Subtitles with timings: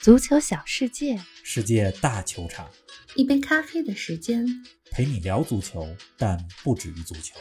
[0.00, 2.70] 足球小世界，世界大球场，
[3.16, 4.46] 一杯咖啡的时间，
[4.90, 7.38] 陪你聊足球，但不止于足球。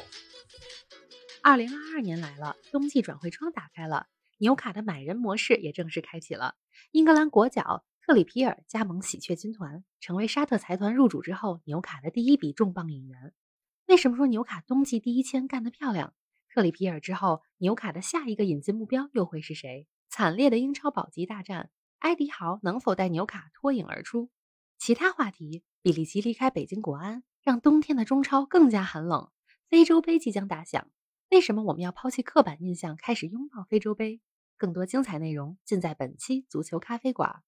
[1.41, 4.07] 二零二二年来了，冬季转会窗打开了，
[4.39, 6.55] 纽卡的买人模式也正式开启了。
[6.91, 13.33] 英格兰国脚特里皮尔加盟喜鹊军团，成为沙特财团入主之后纽卡的第一笔重磅引援。
[13.85, 16.13] 为什么说纽卡冬季第一签干得漂亮？
[16.53, 19.88] 特里皮尔之后，纽卡的下一个引进目标又会是谁？
[20.09, 21.70] 惨烈的英超保级大战。
[22.00, 24.30] 埃迪豪能否带纽卡脱颖而出？
[24.77, 29.30] 其他话题，比利奇离开北京国安，让冬天的中超更加寒冷。
[29.67, 30.88] 非洲杯即将打响，
[31.30, 34.21] 为什么我们要抛弃刻板印象，开始拥抱非洲杯？
[34.57, 37.43] 更多精彩内容尽在本期足球咖啡馆。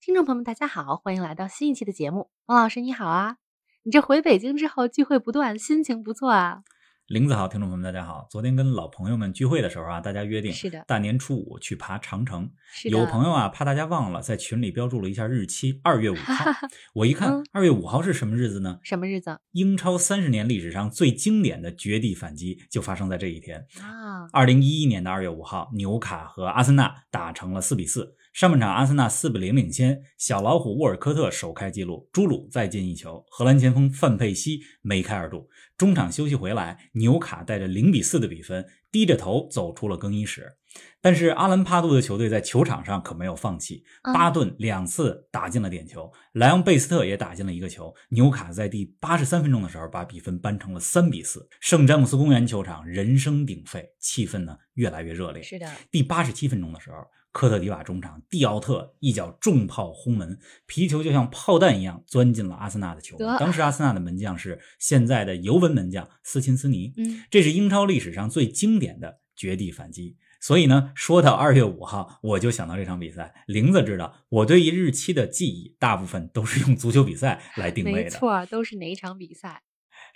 [0.00, 2.30] 听众朋友们，大家好，欢迎来到新一期的节目。
[2.46, 3.36] 王老师你好啊，
[3.82, 6.64] 你这回北京之后聚会不断，心情不错啊。
[7.06, 8.26] 林子好，听众朋友们，大家好。
[8.28, 12.50] 昨天跟老朋友们聚会的时候啊，大家约定是的，大年初五去爬长城。
[12.72, 16.44] 是有朋友啊，怕大家忘了，在群里标注了一下日期，二月五号。
[16.94, 18.80] 我一看，二月五号是什么日子呢？
[18.82, 19.38] 什么日子？
[19.52, 24.26] 英超三十年历史上最经典的绝地反击就发生在这一天啊！
[24.32, 28.16] 二零一一年的二月五号，纽卡和阿森纳打成了四比四。
[28.32, 35.48] 上半场，阿森纳四比零领先，小老虎沃尔科特首开纪录，朱鲁再进一球，荷兰前锋范佩西梅开二度。
[35.78, 40.56] 中场休息回来，纽卡带着零比四的比分，低着头走出了更衣室。
[41.00, 47.94] 但是阿兰帕杜的球队在球场上可没有放弃，巴顿两次打进了点球，莱昂贝斯特也打进了一个球。
[48.10, 51.48] 纽卡在第八十三分钟的时候把比分扳成了三比四。
[51.60, 55.42] 圣詹姆斯公园球场人声鼎沸，气氛呢越来越热烈。
[55.42, 56.96] 是的，第八十七分钟的时候。
[57.36, 63.36] 科特迪瓦中场蒂奥特一脚重炮轰门，皮球就像炮弹一样钻进了阿森纳的球门。
[63.38, 66.94] 当时阿森纳的门将是现在的尤文门将斯琴斯尼。
[66.96, 70.16] 嗯，这是英超历史上最经典的绝地反击。
[70.40, 73.34] 所以呢，说到二月五号，我就想到这场比赛。
[73.46, 78.04] 玲子知道，我对于日期的记忆大部分都是用足球比赛来定位的。
[78.04, 79.62] 没错，都是哪一场比赛？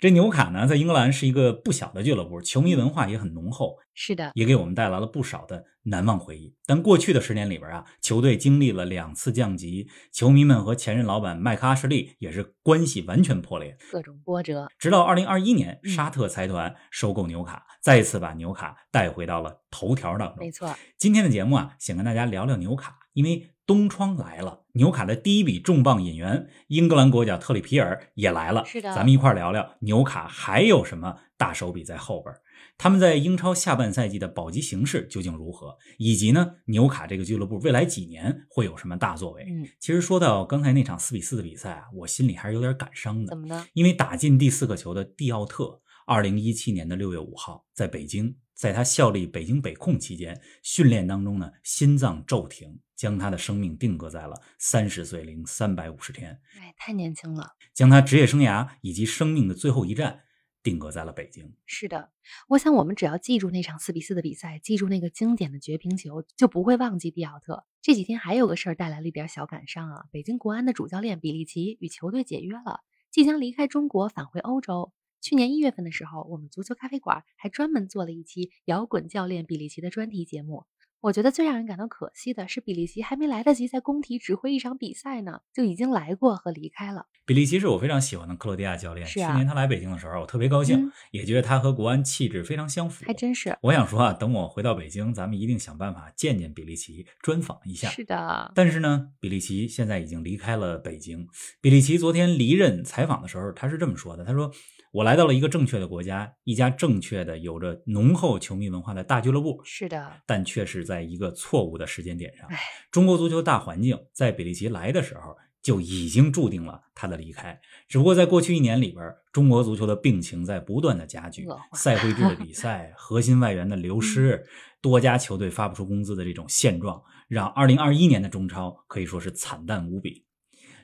[0.01, 3.77] 这纽卡呢，在英格兰是一个不小的俱乐部，球迷文化也很浓厚。
[3.93, 6.55] 是的，也给我们带来了不少的难忘回忆。
[6.65, 14.67] 但过去的十年里边啊，球队经历了两次降级，球迷们和前任老板麦克阿什利也是关系完全破裂，各种波折。
[14.79, 20.37] 直到二零二一年，沙特财团收购纽卡，再一次把纽卡带回到了头条当中。
[20.39, 23.51] 没错，今天的节目啊，想跟大家聊聊纽卡，因为。
[23.71, 28.65] 东窗来了，纽卡的第一笔重磅引援，英格兰国脚特里皮尔也来了。
[28.65, 32.35] 是的，咱们一块聊聊纽卡还有什么大手笔在后边？
[32.77, 35.77] 他们在英超下半赛季的保级形势究竟如何？
[35.97, 39.45] 以及呢，纽卡这个俱乐部未来几年会有什么大作为？
[39.47, 43.29] 嗯，其实说到刚才那场四比四的比赛啊，我心里还是有点感伤的。
[43.29, 43.65] 怎么呢？
[43.71, 52.77] 因为打进第四个球的蒂奥特，二零一七年的六月五号在北京，在他效力北京北控期间，训练当中呢，心脏骤停。
[53.01, 57.55] 将他的生命定格在了三十岁零三百五十天，哎，太年轻了。
[57.73, 60.21] 将他职业生涯以及生命的最后一站
[60.61, 61.51] 定格在了北京。
[61.65, 62.11] 是的，
[62.47, 67.65] 我想我们只要记住那场四比四的比赛，记住那个经典的绝平球，就不会忘记蒂奥特。
[67.81, 74.93] 这几天还有个事儿带来了一点小感伤啊，北京国安的主教练比利奇与球队解约了，即将离开中国返回欧洲。
[75.21, 80.67] 去年一月份的时候，我们足球咖啡馆还专门做了一期摇滚教练比利奇的专题节目。
[81.01, 87.07] 我觉得最让人感到可惜的是，比利奇还没来得及在工体指挥一场比赛呢，就已经来过和离开了。
[87.25, 89.07] 比利奇是我非常喜欢的克罗地亚教练。
[89.07, 93.03] 去年他来北京的时候，我特别高兴，也觉得他和国安气质非常相符。
[93.07, 93.57] 还真是。
[93.61, 97.89] 我想说啊，等我回到北京，咱们一定想办法见见比利奇，专访一下。
[97.89, 98.51] 是的。
[98.53, 101.27] 但是呢，比利奇现在已经离开了北京。
[101.61, 104.51] 比利奇昨天离任采访的时候，他是这么说的：“他说。”
[104.91, 109.61] 我来到了一个正确的国家，一家正确的、有着浓厚球迷文化的大俱乐部。
[109.63, 112.49] 是的，但却是在一个错误的时间点上。
[112.91, 117.57] 中国足球大环境在比利奇来的时候就已经注定了他的离开。
[117.87, 124.45] 只不过在过去一年里边，中国足球的病情在不断的加剧，赛会制的比 赛、核心外援的流失、
[124.81, 130.25] 多家球队发不出工资的这种现状，让2021年的中超可以说是惨淡无比。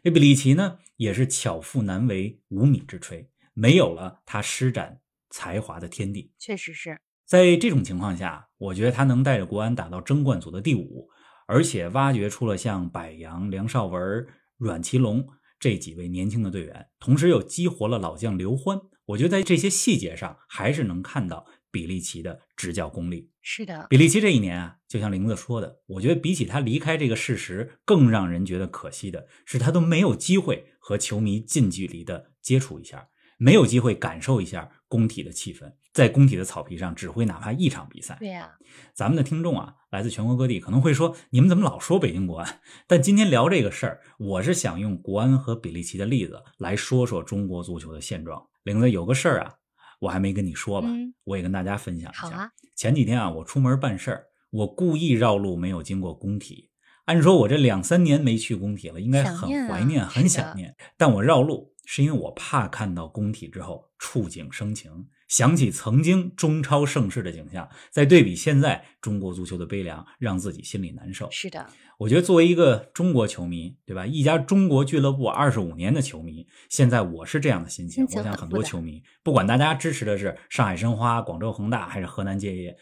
[0.02, 3.26] 这比利奇呢，也是巧妇难为无米之炊。
[3.60, 5.02] 没有了他施展
[5.32, 11.10] 才华的天地，确实是在这种情况下，我觉得他能带着国安打到争冠组的第五，
[11.48, 14.28] 而且挖掘出了像柏杨、梁少文、
[14.58, 15.28] 阮奇龙
[15.60, 18.80] 这几位年轻的队员，同时又激活了老将刘欢。
[19.08, 23.32] 我觉得在这些细节上，还是能看到比利奇的执教功力。
[23.42, 33.10] 是的，比利奇这一年啊，就像玲子说的，我觉得比起他离开这个事实，更让人觉得可惜的是，他都没有机会和球迷近距离的接触一下。
[33.38, 38.18] 没有机会感受一下工体的气氛，在工体的草皮上指挥哪怕一场比赛。
[38.20, 38.58] 对呀、
[38.94, 42.60] 咱们的听众啊，来自全国各地，可能会说你们怎么老说北京国安？
[42.88, 48.48] 但今天聊这个事儿，我是想用国安和比利奇的例子来说说中国足球的现状。
[48.64, 49.54] 玲子有个事儿啊，
[50.00, 52.28] 我还没跟你说吧，嗯我也跟大家分享一下。
[52.28, 56.70] 好啊，前几天啊，我出门办事儿，我故意绕路没有经过工体。
[57.06, 60.76] 按说我这两三年没去工体了，应该很想念啊怀念，很想念。
[60.98, 71.32] 但我绕路是因为我怕看到工体之后触景生情，想起曾经中超盛世的景象，再对比现在中国足球的悲凉，让自己心里难受。
[71.32, 71.66] 是的，
[71.98, 74.06] 我觉得作为一个中国球迷，对吧？
[74.06, 78.04] 一家中国俱乐部二十五年的球迷，现在我是这样的心情。
[78.04, 82.76] 我想很多球迷，不管大家支持的是上海申花、广州恒大还是河南建业，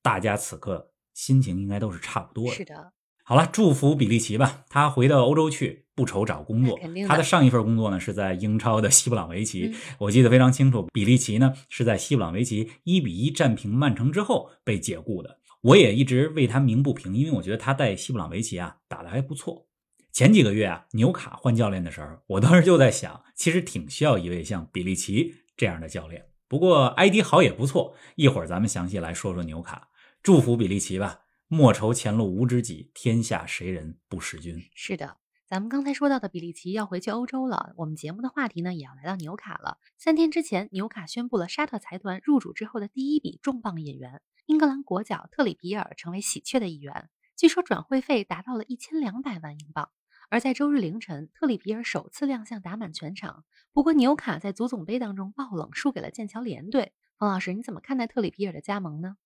[0.00, 2.54] 大家此刻心情应该都是差不多的。
[2.54, 2.94] 是的，
[3.28, 6.78] 好了，祝福比利奇吧，他回到欧洲去不愁找工作
[7.08, 10.86] 他的上一份工作呢是在英超的西布朗维奇，嗯我记得非常清楚。
[10.92, 15.40] 比利奇呢是在西布朗维奇一比一战平曼城之后被解雇的。
[15.62, 19.66] 我也一直为他鸣不平，因为我觉得他带西布朗维奇啊打得还不错。
[20.12, 26.26] 前几个月啊，纽卡换教练的时候，我当时就在想，其实挺需要一位像比利奇这样的教练。
[26.46, 29.88] 不过埃迪好也不错，一会儿咱们详细来说说纽卡。
[30.22, 34.60] 祝福比利奇吧，莫愁前路无知己，天下谁人不识君。
[34.74, 35.18] 是的。
[35.46, 39.78] 咱们刚才说到的比利奇要回去欧洲了，我们节目的话题呢也要来到纽卡了。
[39.96, 49.90] 三天之前，纽卡宣布了沙特财团入主之后的第一笔重磅引援，英格兰国脚特里皮尔成为喜鹊的一员，据说转会费达到了一千两百万英镑。
[50.28, 53.44] 而在周日凌晨，特里皮尔首次亮相打满全场。
[53.72, 56.92] 不过纽卡在足总杯当中爆冷输给了剑桥联队。
[57.16, 59.16] 冯老师，你怎么看待特里皮尔的加盟呢？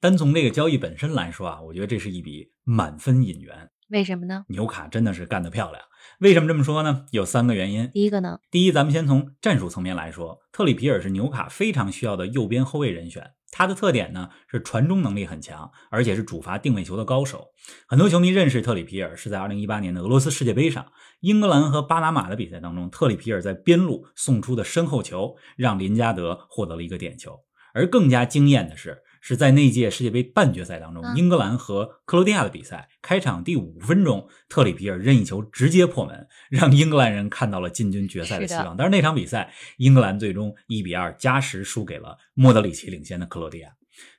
[0.00, 3.70] 单从这个交易本身来说啊，我觉得这是一笔满分引援。
[3.88, 4.44] 为什么呢？
[4.48, 5.82] 纽卡真的是干得漂亮。
[6.18, 7.06] 为什么这么说呢？
[7.12, 7.88] 有三个原因。
[7.92, 13.32] 第一个呢，第一，咱们先从战术层面来说，特里皮尔是纽卡非常需要的右边后卫人选。
[13.52, 17.46] 他的特点呢是传中能力很强，而且是主罚定位球的高手。
[17.86, 20.84] 很多球迷认识特里皮尔是在2018年的俄罗斯世界杯上，
[21.20, 27.38] 英格兰和巴拿马的比赛当中，特里皮尔在边路送出的身后球，让林加德获得了一个点球。
[27.72, 38.76] 而更加惊艳的是，是在那届世界杯半决赛当中，嗯英格兰和克罗地亚的比赛开场第五分钟，特里皮尔任意球直接破门，让英格兰人看到了进军决赛的希是望。
[38.76, 43.70] 但是那场比赛，英格兰最终一比二加时输给了莫德里奇领先的克罗地亚。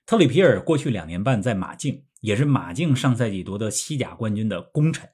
[0.05, 5.07] 特里皮尔过去两年半在马竞，也是马竞上赛季夺得西甲冠军的功臣。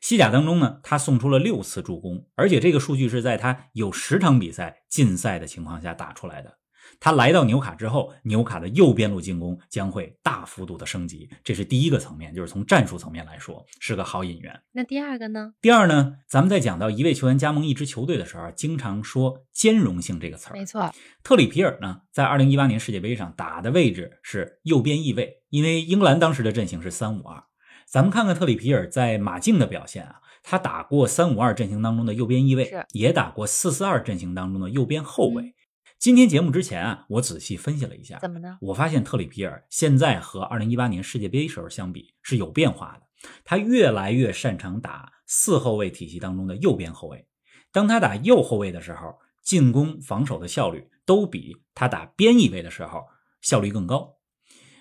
[0.00, 6.58] 西甲当中呢，他送出了六次助攻，而且这个数据是在他有十场比赛禁赛的情况下打出来的。
[7.04, 14.62] 他来到纽卡之后，纽卡的右边路进攻将会大幅度的升级，这是第一个层面，就是从战术层面来说是个好引援。
[14.70, 15.52] 那第二个呢？
[15.60, 20.52] 第二呢，咱们在讲到一位球员加盟一支球队的时候，经常说兼容性这个词儿。
[20.52, 20.94] 没错，
[21.24, 27.42] 特里皮尔呢，在二零一八年世界杯上打的位置是右边翼位，因为英格兰当时的阵型是三五二。
[27.84, 35.42] 咱们看看特里皮尔在马竞的表现啊，他打过三五二阵型当中的右边翼位，也打过四四二阵型当中的右边后卫。
[35.42, 35.54] 嗯
[36.02, 38.58] 今天节目之前啊，我仔细分析了一下，怎么呢？
[38.60, 47.28] 我发现特里皮尔现在和二零一八年世界杯时候相比是有变化的，他越来越擅长打四后卫体系当中的右边后卫。
[47.70, 53.04] 当他打右后卫的时候，进攻、防守的效率都比他打边翼位的时候
[53.40, 54.16] 效率更高。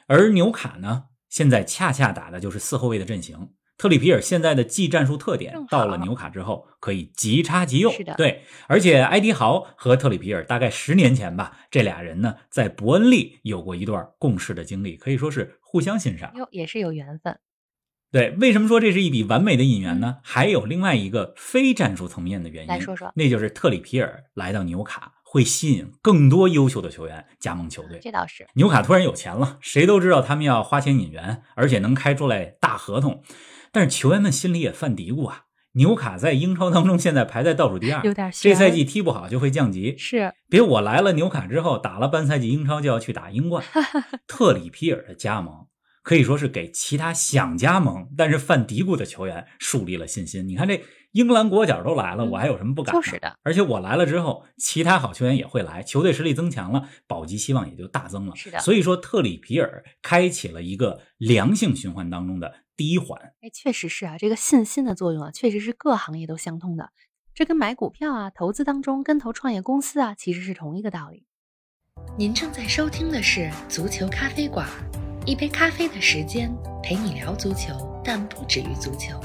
[0.08, 3.54] 而纽卡呢，现在恰恰打的就是四后卫的阵型。
[3.82, 7.92] 特里皮尔现在的技战术特点到了纽卡之后，可以即插即用。
[7.92, 16.32] 是的对，而且埃迪豪和特里皮尔大概十年前吧，这俩人呢在伯恩利有过一段共事的经历，可以说是互相欣赏。
[16.36, 17.40] 哟，也是有缘分。
[18.12, 20.18] 对，为什么说这是一笔完美的引援呢？
[20.22, 27.98] 还有另外一个非战术层面的原因，嗯来说说那就是特里皮尔来到纽卡会吸引更多优秀的球员加盟球队。
[28.00, 33.24] 这倒是，纽卡突然有钱了，谁都知道他们要花钱引援，而且能开出来大合同，
[33.72, 35.46] 但是球员们心里也犯嘀咕啊。
[35.74, 39.96] 纽卡在英超当中现在排在倒数第二，有点这赛季踢不好就会降级。
[39.98, 43.64] 是别我来了纽卡之后打了半赛季英超就要去打英冠。
[44.28, 45.68] 特里皮尔的加盟
[46.04, 50.46] 可以说是给其他想加盟但是犯嘀咕的球员树立了信心。
[50.46, 52.94] 你看这英格兰国脚都来了，嗯我还有什么不敢？
[52.94, 53.38] 就是的。
[53.44, 58.36] 而且我来了之后，其他好球员也会来，球队实力增强了，保级希望也就大增了。
[58.36, 63.36] 是的所以说特里皮尔开启了一个良性循环当中的第一环。
[63.42, 66.90] 哎，确实是啊，这个信心的作用啊，确实是各行业都相通的。
[67.32, 71.28] 这跟买股票啊、投资当中跟投创业公司啊，其实是同一个道理。
[72.18, 74.68] 您正在收听的是《足球咖啡馆》，
[75.28, 79.22] 一杯咖啡的时间陪你聊足球，但不止于足球。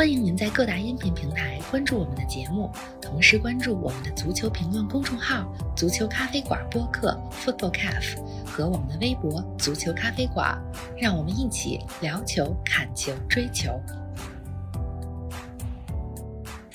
[0.00, 8.16] 欢欢迎您在各大音频平台关注我们的节目，同时关注我们的足球评论公众号“足球咖啡馆播客 ”（Football Cafe）
[8.46, 10.58] 和我们的微博“足球咖啡馆”，
[10.98, 13.78] 让我们一起聊球、看球、追球。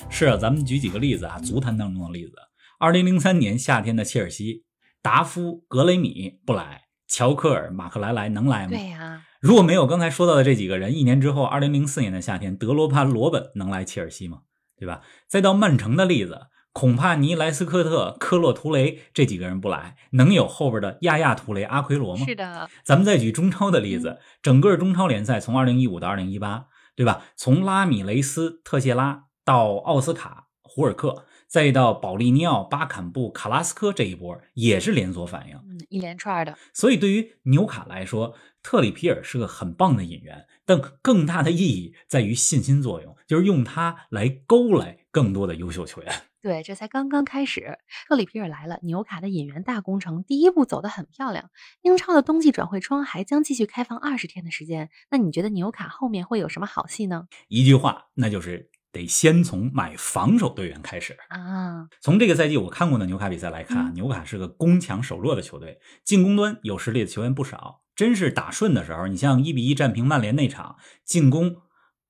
[0.08, 2.34] 是啊，咱们举几个例子啊，足坛当中的例子。
[2.78, 4.62] 二零零三年夏天的切尔西，
[5.02, 8.68] 达夫、格雷米不来，乔科尔、马克莱莱能来吗？
[8.68, 14.40] 对呀、如果没有刚才说到的这几个人，一年之后，二零零四年的夏天，德罗帕、罗本能来切尔西吗？
[14.76, 15.02] 对吧？
[15.28, 22.26] 再到曼城的例子，孔帕尼、莱斯科特、科洛图雷这几个人不来，能有后边的亚亚图雷、阿奎罗吗？
[22.26, 27.22] 是的，咱们再举中超的例子，整个中超联赛从二零一五到二零一八，对吧？
[27.36, 35.54] 从拉米雷斯、特谢拉到奥斯卡、胡尔克，再到保利尼奥、巴坎布、卡拉斯科这一波，也是连锁反应。
[35.54, 38.34] 嗯，一连串的，所以对于纽卡来说，
[38.66, 46.12] 特里皮尔是个很棒的引援，但更大的意义在于信心作用，就是用他来勾来更多的优秀球员。
[46.42, 47.78] 对，这才刚刚开始。
[48.08, 51.48] 特里皮尔来了，纽卡的引援大工程第一步走得很漂亮。
[51.82, 57.28] 英超的冬季转会窗还将继续开放二十天的时间，那你觉得纽卡后面会有什么好戏呢？
[57.46, 61.16] 一句话，那就是得先从买防守队员开始。
[61.28, 67.82] 啊，从这个赛季我看过的纽卡比赛来看，嗯纽卡是个攻强守弱的球队，进攻端有实力的球员不少。
[67.94, 71.56] 真是打顺的时候，你像一比一战平曼联那场，进攻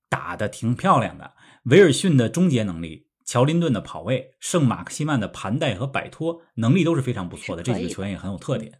[0.09, 1.33] 打得挺漂亮的。
[1.63, 8.79] 威尔逊的终结能力，乔林顿的跑位，圣马克西曼的盘带和摆脱能力都是非常不错的这几个球员也很有特点。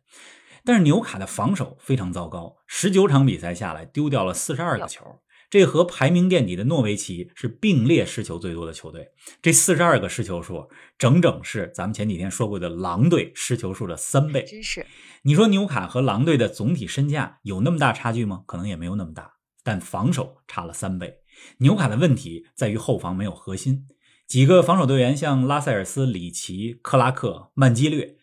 [0.66, 9.10] 但是纽卡的防守非常糟糕，十九场比赛下来丢掉了四十二个球，这和排名垫底的诺维奇是并列失球最多的球队。
[9.42, 14.44] 这四十二个失球数，整整是咱们前几天说过的狼队失球数的三倍。
[14.44, 14.86] 真是
[15.22, 18.44] 你说纽卡和狼队的总体身价有那么大差距吗？
[18.46, 21.20] 可能也没有那么大，但防守差了三倍。
[21.60, 23.88] 纽卡的问题在于后防没有核心，
[24.28, 28.17] 几个防守队员像拉塞尔斯、里奇、克拉克、曼基略，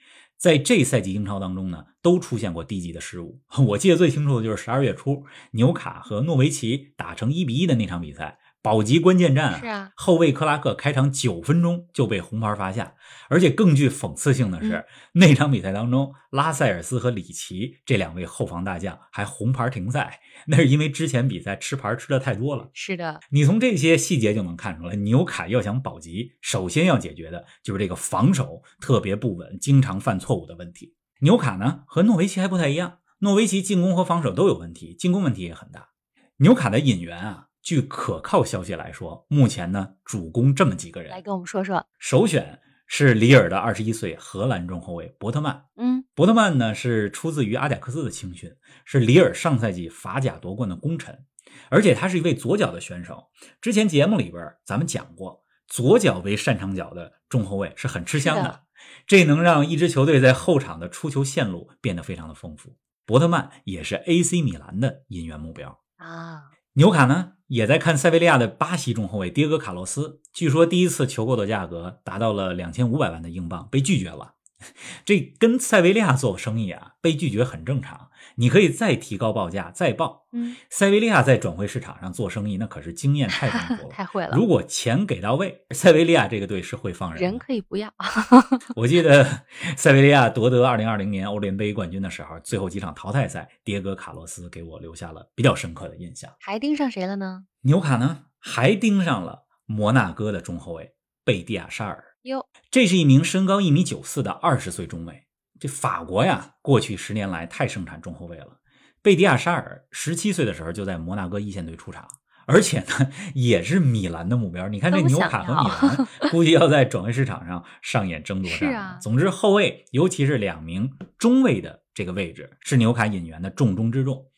[0.45, 3.41] 在这赛季英超当中呢，都出现过低级的失误。
[3.69, 12.95] 我记得最清楚的就是十二月初纽卡和诺维奇打成一比一的那场比赛，保级关键战是啊，后卫克拉克开场九分钟就被红牌罚下，
[13.29, 14.85] 而且更具讽刺性的是，嗯
[15.21, 22.71] 那场比赛当中，拉塞尔斯和里奇这两位后防大将还红牌停赛，那是因为之前比赛吃牌吃的太多了。
[22.73, 30.95] 是的，你从这些细节就能看出来，纽卡要想保级，首先要解决的就是这个防守特别不稳、经常犯错误的问题。
[31.21, 35.91] 纽卡呢和诺维奇还不太一样，诺维奇进攻和防守都有问题，进攻问题也很大。
[36.39, 45.65] 纽卡的引援啊，据可靠消息来说，目前呢主攻这么几个人，来跟我们说说，首选是里尔的二十一岁荷兰中后卫伯特曼。
[45.77, 48.55] 嗯，伯特曼呢是出自于阿贾克斯的青训，
[48.85, 51.25] 是里尔上赛季法甲夺冠的功臣，
[51.71, 53.31] 而且他是一位左脚的选手。
[53.63, 58.61] 之前节目里边咱们讲过，左脚为擅长脚的中后卫是很吃香的，的
[59.07, 62.77] 这能让一支球队在后场的出球线路变得非常的丰富。
[63.07, 65.81] 伯特曼也是 AC 米兰的引援目标。
[65.97, 66.43] 啊，
[66.77, 74.35] 纽卡呢也在看塞维利亚的巴西中后卫迭戈·卡洛斯，据说第一次求购的价格达到了两千五百万的英镑，被拒绝了。
[75.05, 78.09] 这跟塞维利亚做生意啊，被拒绝很正常。
[78.37, 80.27] 你可以再提高报价，再报。
[80.33, 83.95] 嗯，塞维利亚在转会市场上做生意，那可是经验太丰富 了。
[83.95, 87.23] 太会了，如果钱给到位，塞维利亚这个队是会放人。
[87.23, 87.93] 人可以不要，
[88.75, 89.25] 我记得
[89.77, 96.31] 塞维利亚夺得2020年欧联杯冠军的时候，最后几场淘汰赛，迭戈·卡洛斯给我留下了比较深刻的印象。
[96.41, 97.45] 还盯上谁了呢？
[97.63, 105.24] 纽卡呢还盯上了摩纳哥的中后卫贝蒂亚沙尔，哟，这是一名身高一米九四的二十岁中卫。
[105.61, 108.61] 这法国呀，过去十年来太盛产中后卫了。
[109.03, 112.09] 贝迪亚沙尔十七岁的时候就在摩纳哥一线队出场，
[112.47, 112.87] 而且呢
[113.35, 114.69] 也是米兰的目标。
[114.69, 118.59] 你看这纽卡和米兰， 估计要在转会市场上上演争夺战。
[118.59, 124.31] 是啊总之，后卫尤其是两名中卫的这个位置是纽卡引援的重中之重。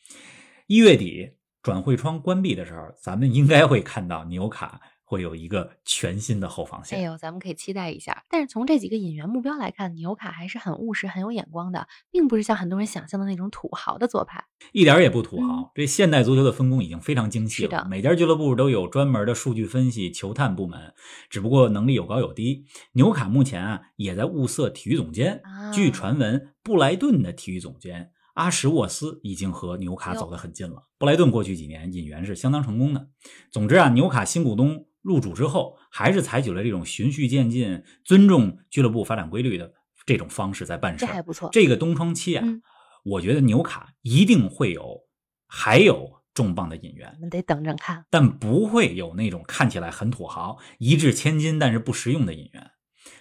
[0.67, 6.99] 一月底转会窗关闭的时候，咱们应该会看到纽卡会有一个全新的后防线。
[6.99, 8.25] 哎呦，咱们可以期待一下。
[8.29, 14.43] 但是从这几个引援目标来看，纽卡还是很务实、很有眼光的，并不是像很多人想象的那种土豪的做派。
[14.73, 15.61] 一点儿也不土豪。
[15.61, 20.93] 嗯这现代足球的分工已经非常精细了，是的每家俱乐部都有专门的数据分析、球探部门，
[21.29, 22.65] 只不过能力有高有低。
[22.93, 30.87] 纽卡目前啊也在物色体育总监，啊据传闻，布莱顿的体育总监阿什沃斯已经和纽卡走得很近了。
[30.97, 33.09] 布莱顿过去几年引援是相当成功的。
[33.51, 39.71] 总之啊，纽卡新股东入主之后，还是采取了这种循序渐进、尊重俱乐部发展规律的
[40.05, 41.05] 这种方式在办事。
[41.05, 41.49] 这还不错。
[41.53, 42.61] 这个东窗期啊，嗯
[43.05, 45.03] 我觉得纽卡一定会有，
[45.47, 48.05] 还有重磅的引援我，们得等着看。
[48.09, 52.71] 但不会有那种看起来很土豪、一掷千金但是不实用的引援。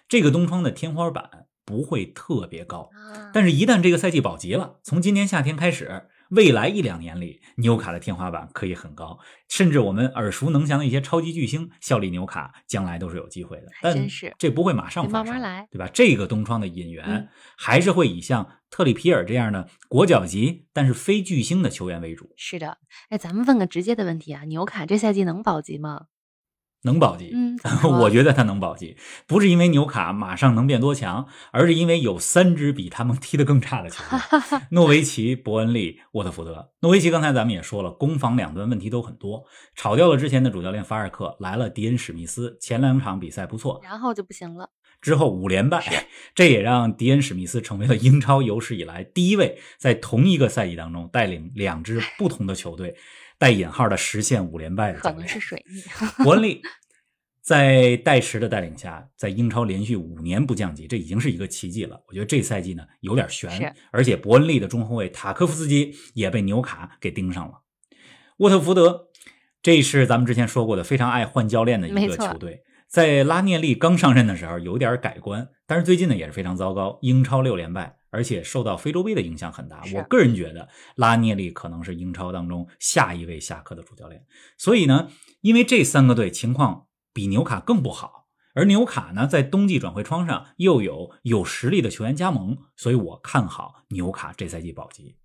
[0.09, 9.19] 这个冬窗的天花板不会特别高，啊但是，一旦这个赛季保级了，从今年夏天开始，未来一两年里，纽卡的天花板可以很高，
[9.49, 13.67] 甚至我们耳熟能详的一些超级巨星效力纽卡，将来都是有机会的。
[13.81, 15.89] 但是这不会马上得发生，慢慢来对吧？
[15.93, 17.29] 这个东窗的引援、嗯
[17.59, 22.79] 还是会以像特里皮尔这样的国脚级但是非巨星的球员为主，是的，
[23.09, 26.07] 哎，咱们问个直接的问题啊，纽卡这赛季能保级吗？
[26.87, 27.31] 能保级。
[27.35, 27.59] 嗯，
[28.01, 36.71] 我觉得他能保级，不是因为纽卡马上能变多强，而是因为有三支比他们踢得更差的球队：诺维奇、伯恩利、沃特福德。
[36.81, 44.71] 诺维奇刚才咱们也说了，攻防两端问题都很多，炒掉了之前的主教练法尔克，来了迪恩史密斯，前两场比赛不错，然后就不行了。
[45.03, 52.97] 之后五连败， 这也让迪恩史密斯成为了英超有史以来第一位在同一个赛季当中带领两支不同的球队
[53.39, 55.27] 带引号的实现五连败的可能。
[55.27, 55.83] 是水逆。
[56.25, 56.63] 伯恩利
[57.43, 62.03] 在戴什的带领下，在英超连续五年不降级，这已经是一个奇迹了。
[62.09, 67.63] 我觉得这赛季呢有点悬，而且伯恩利的中后卫塔科夫斯基也被纽卡给盯上了。
[68.39, 69.07] 沃特福德，
[69.63, 72.63] 这是咱们之前说过的非常爱换教练的一个球队。
[72.89, 79.83] 在拉涅利刚上任的时候有点改观，但是最近呢也是非常糟糕，英超六连败，而且受到非洲杯的影响很大。
[79.95, 84.25] 我个人觉得拉涅利可能是英超当中下一位下课的主教练。
[84.57, 85.09] 所以呢，
[85.41, 95.17] 因为这三个队情况比纽卡更不好，而纽卡呢在冬季转会窗上又有有实力的球员加盟，所以我看好纽卡这赛季保级。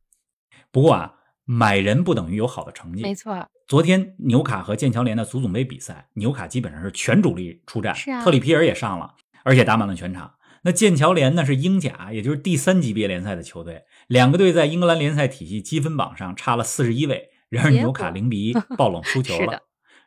[0.72, 3.04] 不过啊，买人不等于有好的成绩。
[3.04, 10.34] 没错，昨天纽卡和剑桥联的足总杯比赛，纽卡基本上是全主力出战，特里皮尔也上了，而且打满了全场。
[10.64, 19.62] 那剑桥联呢是英甲，也就是第三级别联赛的球队，两个队在英格兰联赛体系积分榜上差了四十一位，然而纽卡零比一 爆冷输球了，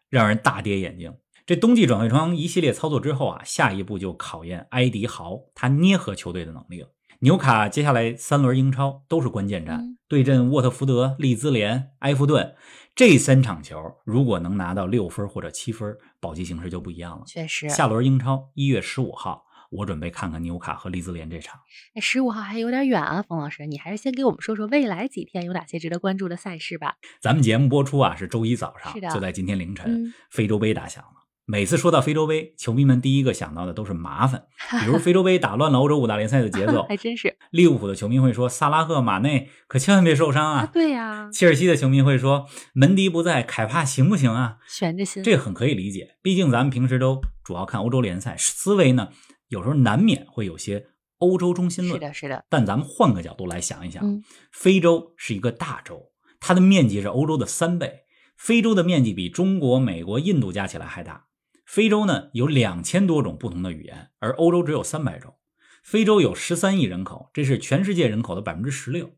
[0.08, 1.12] 让人大跌眼镜。
[1.46, 6.88] 这冬季转会窗一系列操作之后啊，下一步就考验埃迪豪他捏合球队的能力了。
[7.20, 12.54] 纽卡接下来三轮英超都是关键战，嗯对阵沃特福德、利兹联、埃弗顿
[12.94, 17.24] 这三场球，如果能拿到六分或者七分，保级形势就不一样了。
[17.26, 17.68] 确实。
[17.68, 21.60] 下轮英超一月十五号，我准备看看纽卡和利兹联这场。
[21.94, 26.94] 哎，十五号还有点远啊，冯老师，你还是先给我们说说未来几天有哪些值得关注的赛事吧。
[27.20, 31.10] 咱们节目播出啊是周一早上就在今天凌晨，嗯非洲杯打响了。
[31.46, 34.44] 每次说到非洲杯，球迷们第一个想到的都是麻烦，
[34.80, 36.84] 比如非洲杯打乱了欧洲五大联赛的节奏。
[36.88, 45.22] 还真是利物浦的球迷会说：“萨拉赫、马内可千万别受伤啊，啊！”对呀、切尔西的球迷会说：“门迪不在，凯帕行不行啊？”悬着心。
[45.22, 49.10] 这很可以理解，毕竟咱们平时都主要看欧洲联赛，思维呢
[49.48, 50.86] 有时候难免会有些
[51.18, 52.00] 欧洲中心论。
[52.00, 58.00] 是的，是的，但咱们换个角度来想一想，嗯非洲是一个大洲，它的面积是欧洲的三倍，
[58.36, 61.26] 非洲的面积比中国、美国、印度加起来还大。
[61.64, 65.34] 非洲呢有两千多种不同的语言，而欧洲只有三百种。
[65.82, 69.10] 非洲有十三亿人口，这是全世界人口的百分之十六。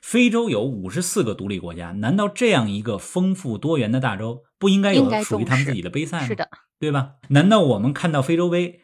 [0.00, 6.26] 非洲有五十四个独立国家，难道这样一个丰富多元的大洲不应该有属于他们自己的杯赛吗？
[6.28, 7.14] 是的，对吧？
[7.30, 8.80] 难道我们看到非洲杯，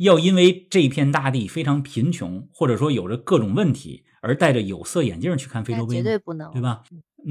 [0.00, 6.02] 要因为这片大地非常贫穷，或者说有着各种问题，而戴着有色眼镜去看非洲杯绝？
[6.02, 6.62] 对不能，对？
[6.62, 6.84] 吧？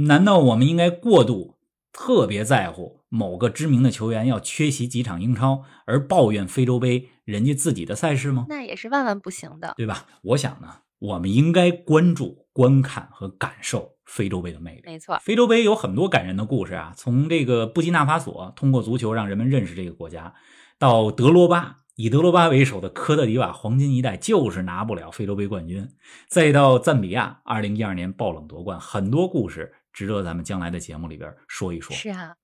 [0.05, 1.55] 难道我们应该过度
[1.91, 8.45] 特别在乎某个知名的球员要缺席几场英超，而抱怨非洲杯人家自己的赛事吗？
[8.47, 9.73] 那也是万万不行的。
[9.75, 10.05] 对吧？
[10.21, 10.67] 我想呢，
[10.99, 14.84] 我们应该关注、观看和感受非洲杯的魅力。
[14.86, 20.36] 没错，非洲杯有很多感人的故事啊，从这个布基纳法索通过足球让人们认识这个国家，
[20.77, 25.85] 到德罗巴以德罗巴为首的科特迪瓦黄金一代就是拿不了非洲杯冠军，
[26.29, 31.93] 再到赞比亚二零一二年爆冷夺冠，很多故事值得咱们将来的节目里边说一说。
[31.93, 32.35] 是啊，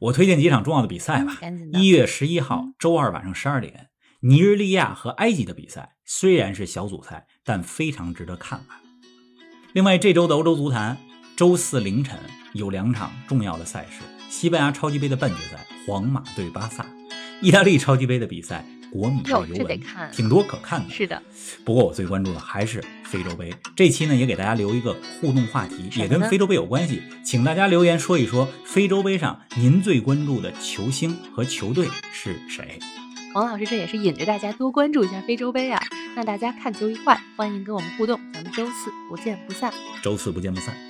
[0.00, 1.38] 我推荐几场重要的比赛吧
[1.74, 3.90] 一月十一号嗯周二晚上十二点，
[4.22, 8.80] 尼日利亚和埃及的比赛虽然是小组赛，但非常值得看看。
[9.72, 10.98] 另外，这周的欧洲足坛，
[11.36, 12.18] 周四凌晨
[12.54, 16.84] 有两场重要的赛事：西班牙超级杯的半决赛，皇马对巴萨；
[17.40, 20.92] 意大利超级杯的比赛，国米对哟尤文这得看，挺多可看的。
[20.92, 21.22] 是的，
[21.64, 23.50] 不过我最关注的还是非洲杯。
[23.74, 32.78] 这期呢也给大家留一个互动话题，也跟非洲杯有关系，请大家留言说一说非洲杯上您最关注的球星和球队是谁。
[33.34, 35.82] 王老师这也是引着大家多关注一下非洲杯啊，
[36.14, 39.72] 让大家看球愉快，欢迎跟我们互动，咱们周四不见不散。
[40.02, 40.89] 周四不见不散。